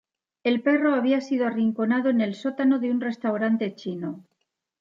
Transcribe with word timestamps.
El 0.43 0.63
perro 0.63 0.95
había 0.95 1.21
sido 1.21 1.45
arrinconado 1.45 2.09
en 2.09 2.21
el 2.21 2.33
sótano 2.33 2.79
de 2.79 2.89
un 2.89 3.01
restaurante 3.01 3.75
chino. 3.75 4.25